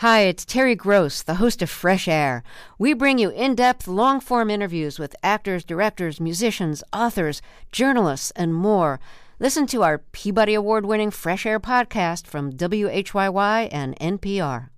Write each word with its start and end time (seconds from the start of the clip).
Hi, 0.00 0.20
it's 0.28 0.44
Terry 0.44 0.74
Gross, 0.74 1.22
the 1.22 1.36
host 1.36 1.62
of 1.62 1.70
Fresh 1.70 2.06
Air. 2.06 2.42
We 2.78 2.92
bring 2.92 3.16
you 3.16 3.30
in 3.30 3.54
depth, 3.54 3.88
long 3.88 4.20
form 4.20 4.50
interviews 4.50 4.98
with 4.98 5.16
actors, 5.22 5.64
directors, 5.64 6.20
musicians, 6.20 6.84
authors, 6.92 7.40
journalists, 7.72 8.30
and 8.32 8.52
more. 8.52 9.00
Listen 9.38 9.66
to 9.68 9.82
our 9.82 9.96
Peabody 9.96 10.52
Award 10.52 10.84
winning 10.84 11.10
Fresh 11.10 11.46
Air 11.46 11.58
podcast 11.58 12.26
from 12.26 12.52
WHYY 12.52 13.70
and 13.72 13.98
NPR. 13.98 14.68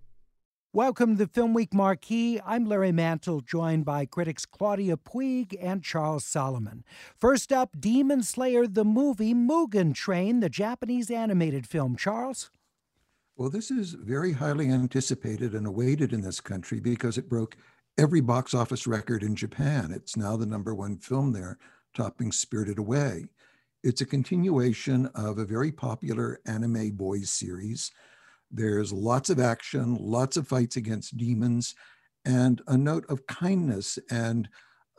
Welcome 0.73 1.17
to 1.17 1.27
Film 1.27 1.53
Week 1.53 1.75
Marquee. 1.75 2.41
I'm 2.47 2.67
Larry 2.67 2.93
Mantle, 2.93 3.41
joined 3.41 3.85
by 3.85 4.07
critics 4.07 4.47
Claudia 4.47 4.97
Puig 4.97 5.57
and 5.61 5.83
Charles 5.83 6.25
Solomon. 6.25 6.85
First 7.17 7.53
up, 7.53 7.81
Demon 7.81 8.23
Slayer 8.23 8.69
the 8.69 8.85
movie 8.85 9.35
Mugen 9.35 9.93
Train, 9.93 10.39
the 10.39 10.49
Japanese 10.49 11.11
animated 11.11 11.67
film. 11.67 11.97
Charles? 11.97 12.53
Well, 13.39 13.51
this 13.51 13.71
is 13.71 13.93
very 13.93 14.33
highly 14.33 14.69
anticipated 14.69 15.55
and 15.55 15.65
awaited 15.65 16.13
in 16.13 16.23
this 16.23 16.41
country 16.41 16.81
because 16.81 17.17
it 17.19 17.29
broke 17.29 17.57
every 17.97 18.21
box 18.21 18.53
office 18.53 18.85
record 18.85 19.23
in 19.23 19.37
Japan. 19.37 19.93
It's 19.95 20.17
now 20.17 20.37
the 20.37 20.45
number 20.45 20.75
one 20.75 20.99
film 20.99 21.33
there, 21.33 21.57
topping 21.95 22.33
Spirited 22.33 22.81
Away. 22.81 23.27
It's 23.85 24.01
a 24.01 24.07
continuation 24.07 25.07
of 25.15 25.39
a 25.39 25.45
very 25.45 25.71
popular 25.71 26.41
anime 26.47 26.97
boys 26.97 27.31
series. 27.31 27.93
There's 28.51 28.93
lots 28.93 29.31
of 29.31 29.39
action, 29.39 29.95
lots 30.01 30.37
of 30.37 30.49
fights 30.49 30.75
against 30.75 31.17
demons, 31.17 31.77
and 32.25 32.61
a 32.67 32.77
note 32.77 33.05
of 33.09 33.25
kindness 33.29 34.01
and 34.11 34.49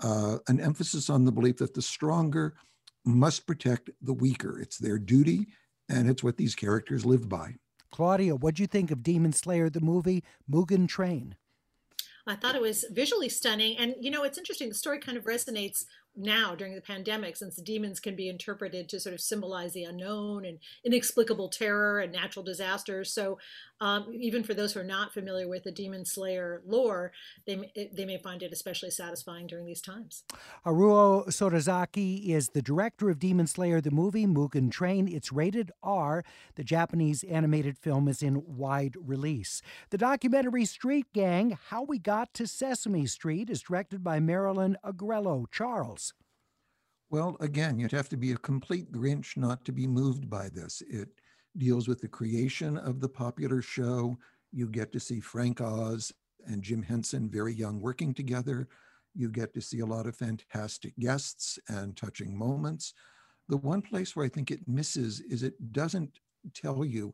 uh, 0.01 0.37
an 0.47 0.61
emphasis 0.61 1.09
on 1.09 1.25
the 1.25 1.31
belief 1.33 1.57
that 1.57 1.73
the 1.73 1.81
stronger 1.81 2.55
must 3.03 3.45
protect 3.45 3.89
the 4.01 4.13
weaker. 4.13 4.61
It's 4.61 4.77
their 4.77 4.97
duty, 4.97 5.47
and 5.89 6.09
it's 6.09 6.23
what 6.23 6.37
these 6.37 6.55
characters 6.55 7.05
live 7.05 7.27
by. 7.27 7.55
Claudia, 7.99 8.33
what'd 8.33 8.59
you 8.59 8.65
think 8.65 8.91
of 8.91 9.03
Demon 9.03 9.33
Slayer, 9.33 9.69
the 9.69 9.81
movie 9.81 10.23
Mugen 10.49 10.87
Train? 10.87 11.35
I 12.25 12.35
thought 12.35 12.55
it 12.55 12.61
was 12.61 12.85
visually 12.91 13.27
stunning. 13.27 13.77
And, 13.77 13.93
you 13.99 14.09
know, 14.09 14.23
it's 14.23 14.37
interesting. 14.37 14.69
The 14.69 14.75
story 14.75 14.99
kind 14.99 15.17
of 15.17 15.25
resonates 15.25 15.83
now 16.15 16.55
during 16.55 16.75
the 16.75 16.81
pandemic, 16.81 17.35
since 17.35 17.57
demons 17.57 17.99
can 17.99 18.15
be 18.15 18.29
interpreted 18.29 18.87
to 18.87 19.01
sort 19.01 19.13
of 19.13 19.19
symbolize 19.19 19.73
the 19.73 19.83
unknown 19.83 20.45
and 20.45 20.59
inexplicable 20.85 21.49
terror 21.49 21.99
and 21.99 22.13
natural 22.13 22.45
disasters. 22.45 23.11
So, 23.11 23.37
um, 23.81 24.07
even 24.13 24.43
for 24.43 24.53
those 24.53 24.73
who 24.73 24.81
are 24.81 24.83
not 24.83 25.13
familiar 25.13 25.47
with 25.47 25.63
the 25.63 25.71
Demon 25.71 26.05
Slayer 26.05 26.61
lore, 26.65 27.11
they, 27.45 27.71
they 27.93 28.05
may 28.05 28.17
find 28.17 28.43
it 28.43 28.51
especially 28.51 28.91
satisfying 28.91 29.47
during 29.47 29.65
these 29.65 29.81
times. 29.81 30.23
Haruo 30.65 31.27
Sotozaki 31.27 32.29
is 32.29 32.49
the 32.49 32.61
director 32.61 33.09
of 33.09 33.19
Demon 33.19 33.47
Slayer, 33.47 33.81
the 33.81 33.91
movie 33.91 34.25
Mugen 34.25 34.71
Train. 34.71 35.07
It's 35.07 35.31
rated 35.31 35.71
R. 35.81 36.23
The 36.55 36.63
Japanese 36.63 37.23
animated 37.23 37.77
film 37.77 38.07
is 38.07 38.21
in 38.21 38.43
wide 38.45 38.95
release. 38.99 39.61
The 39.89 39.97
documentary 39.97 40.65
Street 40.65 41.07
Gang 41.13 41.57
How 41.69 41.83
We 41.83 41.99
Got 41.99 42.33
to 42.35 42.47
Sesame 42.47 43.05
Street 43.05 43.49
is 43.49 43.61
directed 43.61 44.03
by 44.03 44.19
Marilyn 44.19 44.77
Agrelo. 44.83 45.45
Charles. 45.51 46.13
Well, 47.09 47.37
again, 47.39 47.79
you'd 47.79 47.91
have 47.91 48.09
to 48.09 48.17
be 48.17 48.31
a 48.31 48.37
complete 48.37 48.91
Grinch 48.91 49.35
not 49.35 49.65
to 49.65 49.71
be 49.71 49.87
moved 49.87 50.29
by 50.29 50.49
this. 50.49 50.83
It 50.87 51.09
deals 51.57 51.87
with 51.87 52.01
the 52.01 52.07
creation 52.07 52.77
of 52.77 52.99
the 52.99 53.09
popular 53.09 53.61
show. 53.61 54.17
You 54.51 54.67
get 54.67 54.91
to 54.93 54.99
see 54.99 55.19
Frank 55.19 55.61
Oz 55.61 56.11
and 56.45 56.63
Jim 56.63 56.81
Henson 56.81 57.29
very 57.29 57.53
young 57.53 57.79
working 57.79 58.13
together. 58.13 58.67
You 59.15 59.29
get 59.29 59.53
to 59.53 59.61
see 59.61 59.79
a 59.79 59.85
lot 59.85 60.07
of 60.07 60.15
fantastic 60.15 60.97
guests 60.99 61.59
and 61.67 61.95
touching 61.95 62.37
moments. 62.37 62.93
The 63.47 63.57
one 63.57 63.81
place 63.81 64.15
where 64.15 64.25
I 64.25 64.29
think 64.29 64.51
it 64.51 64.67
misses 64.67 65.19
is 65.21 65.43
it 65.43 65.73
doesn't 65.73 66.19
tell 66.53 66.85
you 66.85 67.11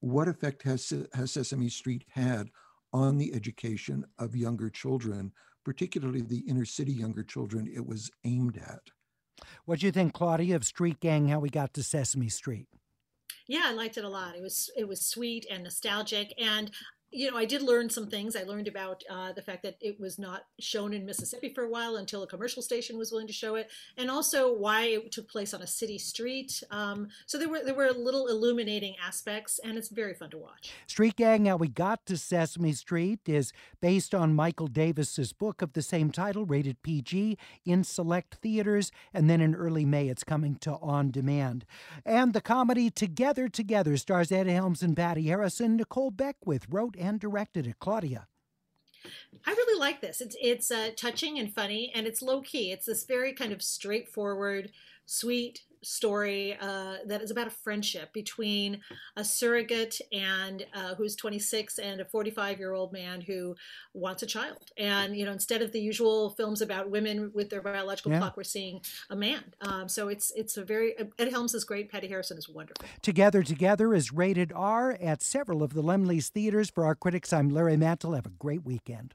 what 0.00 0.28
effect 0.28 0.62
has, 0.64 0.92
has 1.14 1.32
Sesame 1.32 1.70
Street 1.70 2.04
had 2.10 2.50
on 2.92 3.16
the 3.16 3.34
education 3.34 4.04
of 4.18 4.36
younger 4.36 4.68
children, 4.70 5.32
particularly 5.64 6.20
the 6.20 6.44
inner 6.46 6.66
city 6.66 6.92
younger 6.92 7.22
children 7.22 7.70
it 7.74 7.84
was 7.84 8.10
aimed 8.24 8.58
at. 8.58 8.82
What 9.64 9.80
do 9.80 9.86
you 9.86 9.92
think, 9.92 10.12
Claudia, 10.12 10.56
of 10.56 10.64
Street 10.64 11.00
Gang? 11.00 11.28
How 11.28 11.40
we 11.40 11.48
got 11.48 11.74
to 11.74 11.82
Sesame 11.82 12.28
Street? 12.28 12.68
Yeah, 13.46 13.62
I 13.66 13.72
liked 13.72 13.96
it 13.98 14.04
a 14.04 14.08
lot. 14.08 14.36
It 14.36 14.42
was 14.42 14.70
it 14.76 14.88
was 14.88 15.06
sweet 15.06 15.46
and 15.50 15.62
nostalgic, 15.64 16.32
and 16.38 16.70
you 17.14 17.30
know, 17.30 17.36
I 17.36 17.44
did 17.44 17.62
learn 17.62 17.88
some 17.88 18.08
things. 18.08 18.34
I 18.34 18.42
learned 18.42 18.66
about 18.66 19.04
uh, 19.08 19.32
the 19.32 19.40
fact 19.40 19.62
that 19.62 19.76
it 19.80 20.00
was 20.00 20.18
not 20.18 20.46
shown 20.58 20.92
in 20.92 21.06
Mississippi 21.06 21.48
for 21.54 21.62
a 21.62 21.68
while 21.68 21.96
until 21.96 22.24
a 22.24 22.26
commercial 22.26 22.60
station 22.60 22.98
was 22.98 23.12
willing 23.12 23.28
to 23.28 23.32
show 23.32 23.54
it, 23.54 23.70
and 23.96 24.10
also 24.10 24.52
why 24.52 24.86
it 24.86 25.12
took 25.12 25.28
place 25.28 25.54
on 25.54 25.62
a 25.62 25.66
city 25.66 25.96
street. 25.96 26.62
Um, 26.72 27.08
so 27.26 27.38
there 27.38 27.48
were 27.48 27.64
there 27.64 27.74
were 27.74 27.92
little 27.92 28.26
illuminating 28.26 28.96
aspects, 29.00 29.60
and 29.62 29.78
it's 29.78 29.88
very 29.88 30.12
fun 30.12 30.30
to 30.30 30.38
watch. 30.38 30.72
Street 30.88 31.16
Gang. 31.16 31.44
How 31.44 31.56
we 31.56 31.68
got 31.68 32.04
to 32.06 32.16
Sesame 32.16 32.72
Street 32.72 33.20
is 33.26 33.52
based 33.80 34.14
on 34.14 34.34
Michael 34.34 34.66
Davis's 34.66 35.32
book 35.32 35.62
of 35.62 35.74
the 35.74 35.82
same 35.82 36.10
title, 36.10 36.44
rated 36.44 36.82
PG, 36.82 37.38
in 37.64 37.84
select 37.84 38.36
theaters, 38.36 38.90
and 39.12 39.30
then 39.30 39.40
in 39.40 39.54
early 39.54 39.84
May 39.84 40.08
it's 40.08 40.24
coming 40.24 40.56
to 40.56 40.72
on 40.78 41.12
demand. 41.12 41.64
And 42.04 42.32
the 42.32 42.40
comedy 42.40 42.90
Together 42.90 43.48
Together 43.48 43.96
stars 43.96 44.32
Ed 44.32 44.48
Helms 44.48 44.82
and 44.82 44.96
Patty 44.96 45.28
Harrison. 45.28 45.76
Nicole 45.76 46.10
Beckwith 46.10 46.66
wrote 46.68 46.96
and 47.04 47.20
directed 47.20 47.66
it. 47.66 47.78
Claudia. 47.78 48.26
I 49.46 49.50
really 49.50 49.78
like 49.78 50.00
this. 50.00 50.20
It's 50.20 50.36
it's 50.40 50.70
uh, 50.70 50.90
touching 50.96 51.38
and 51.38 51.52
funny, 51.52 51.92
and 51.94 52.06
it's 52.06 52.22
low 52.22 52.40
key. 52.40 52.72
It's 52.72 52.86
this 52.86 53.04
very 53.04 53.32
kind 53.32 53.52
of 53.52 53.62
straightforward, 53.62 54.72
sweet 55.04 55.62
story 55.84 56.56
uh, 56.60 56.96
that 57.06 57.22
is 57.22 57.30
about 57.30 57.46
a 57.46 57.50
friendship 57.50 58.12
between 58.12 58.80
a 59.16 59.24
surrogate 59.24 60.00
and 60.12 60.66
uh, 60.74 60.94
who's 60.94 61.16
26 61.16 61.78
and 61.78 62.00
a 62.00 62.04
45 62.04 62.58
year 62.58 62.72
old 62.72 62.92
man 62.92 63.20
who 63.20 63.54
wants 63.92 64.22
a 64.22 64.26
child. 64.26 64.70
And 64.76 65.16
you 65.16 65.24
know, 65.24 65.32
instead 65.32 65.62
of 65.62 65.72
the 65.72 65.80
usual 65.80 66.30
films 66.30 66.60
about 66.62 66.90
women 66.90 67.30
with 67.34 67.50
their 67.50 67.62
biological 67.62 68.12
yeah. 68.12 68.18
clock, 68.18 68.36
we're 68.36 68.44
seeing 68.44 68.80
a 69.10 69.16
man. 69.16 69.44
Um, 69.60 69.88
so 69.88 70.08
it's 70.08 70.32
it's 70.34 70.56
a 70.56 70.64
very 70.64 70.94
Ed 71.18 71.30
Helms 71.30 71.54
is 71.54 71.64
great. 71.64 71.90
Patty 71.90 72.08
Harrison 72.08 72.38
is 72.38 72.48
wonderful. 72.48 72.84
Together 73.02 73.42
Together 73.42 73.94
is 73.94 74.12
rated 74.12 74.52
R 74.52 74.96
at 75.00 75.22
several 75.22 75.62
of 75.62 75.74
the 75.74 75.82
Laemmle's 75.82 76.28
theaters. 76.28 76.70
For 76.70 76.84
our 76.84 76.94
critics, 76.94 77.32
I'm 77.32 77.50
Larry 77.50 77.76
Mantle. 77.76 78.12
Have 78.14 78.26
a 78.26 78.30
great 78.30 78.64
weekend. 78.64 79.14